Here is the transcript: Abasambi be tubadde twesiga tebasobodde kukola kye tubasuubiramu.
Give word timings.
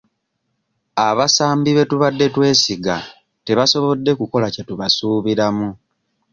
Abasambi 1.07 1.69
be 1.73 1.83
tubadde 1.89 2.25
twesiga 2.35 2.95
tebasobodde 3.45 4.11
kukola 4.19 4.47
kye 4.53 4.63
tubasuubiramu. 4.69 5.69